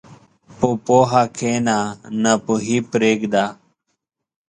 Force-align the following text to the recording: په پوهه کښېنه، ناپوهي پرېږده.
په 0.57 0.67
پوهه 0.85 1.23
کښېنه، 1.37 1.77
ناپوهي 2.23 2.77
پرېږده. 2.91 3.45